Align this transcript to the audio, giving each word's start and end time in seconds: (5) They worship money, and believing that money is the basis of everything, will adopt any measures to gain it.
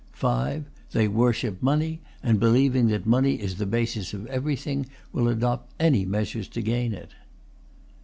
(5) 0.13 0.65
They 0.93 1.07
worship 1.07 1.61
money, 1.61 2.01
and 2.23 2.39
believing 2.39 2.87
that 2.87 3.05
money 3.05 3.35
is 3.39 3.57
the 3.59 3.67
basis 3.67 4.15
of 4.15 4.25
everything, 4.25 4.87
will 5.13 5.27
adopt 5.27 5.71
any 5.79 6.05
measures 6.05 6.47
to 6.47 6.63
gain 6.63 6.91
it. 6.91 7.11